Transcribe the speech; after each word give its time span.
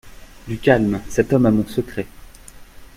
Du 0.47 0.57
calme, 0.57 0.99
cet 1.09 1.31
homme 1.31 1.45
a 1.45 1.51
mon 1.51 1.67
secret. 1.67 2.07